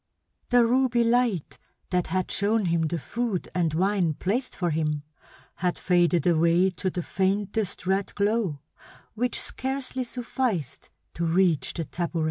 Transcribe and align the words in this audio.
The 0.49 0.65
ruby 0.65 1.03
light 1.03 1.59
that 1.91 2.07
had 2.07 2.31
shown 2.31 2.65
him 2.65 2.87
the 2.87 2.97
food 2.97 3.49
and 3.53 3.71
wine 3.75 4.15
placed 4.15 4.55
for 4.55 4.71
him 4.71 5.03
had 5.57 5.77
faded 5.77 6.25
away 6.25 6.71
to 6.71 6.89
the 6.89 7.03
faintest 7.03 7.85
red 7.85 8.15
glow 8.15 8.61
which 9.13 9.39
scarcely 9.39 10.03
sufficed 10.03 10.89
to 11.13 11.25
reach 11.27 11.75
the 11.75 11.83
tabouret. 11.85 12.19